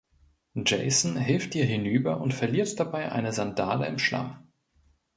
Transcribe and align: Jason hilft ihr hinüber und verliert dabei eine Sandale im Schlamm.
Jason 0.55 1.15
hilft 1.15 1.53
ihr 1.53 1.65
hinüber 1.65 2.19
und 2.21 2.33
verliert 2.33 2.79
dabei 2.79 3.11
eine 3.11 3.33
Sandale 3.33 3.85
im 3.85 3.99
Schlamm. 3.99 4.49